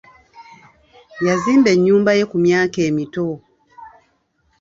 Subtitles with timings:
[1.25, 3.27] Yazimba ennyumba ye ku myaka emito.